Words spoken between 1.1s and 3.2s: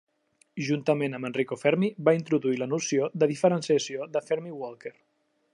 amb Enrico Fermi, va introduir la noció